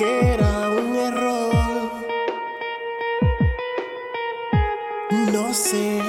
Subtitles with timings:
[0.00, 1.90] era un error.
[5.32, 6.00] No sé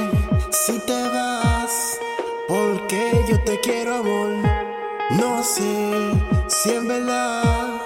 [0.52, 2.00] si te vas,
[2.48, 4.32] porque yo te quiero, amor.
[5.12, 6.12] No sé
[6.48, 7.82] si en verdad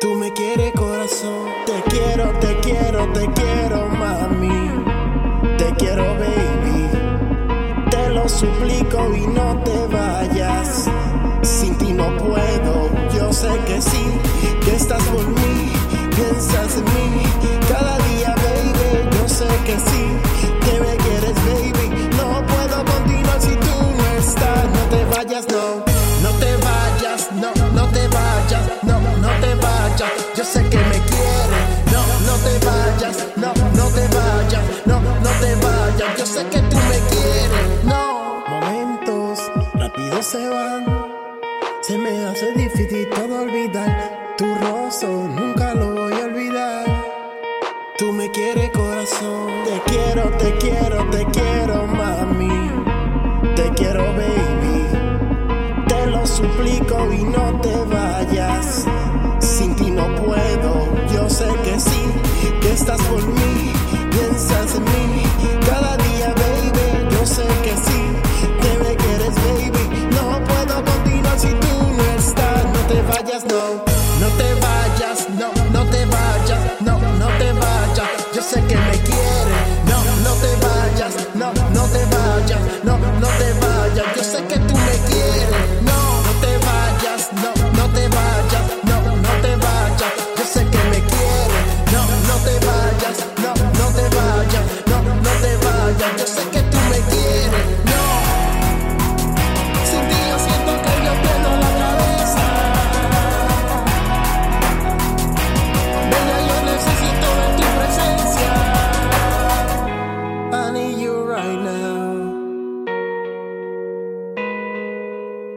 [0.00, 1.48] tú me quieres, corazón.
[1.64, 4.84] Te quiero, te quiero, te quiero, mami.
[5.58, 6.88] Te quiero, baby.
[7.88, 10.31] Te lo suplico y no te vayas.
[48.32, 52.70] Quieres corazón, te quiero, te quiero, te quiero, mami.
[53.54, 54.86] Te quiero, baby.
[55.86, 58.86] Te lo suplico y no te vayas.
[59.38, 62.04] Sin ti no puedo, yo sé que sí,
[62.62, 63.72] que estás por mí,
[64.10, 65.22] piensas en mí.
[65.66, 68.02] Cada día, baby, yo sé que sí,
[68.62, 70.08] que me quieres, baby.
[70.16, 72.64] No puedo continuar si tú no estás.
[72.64, 73.91] No te vayas, no,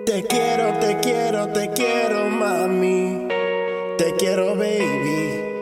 [0.05, 3.27] Te quiero, te quiero, te quiero, mami.
[3.97, 5.54] Te quiero, baby.